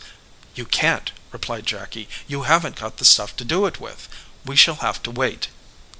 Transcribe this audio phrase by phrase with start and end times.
[0.55, 4.09] "You can t," replied Jacky; "you haven t got the stuff to do it with.
[4.43, 5.49] We shall have to wait."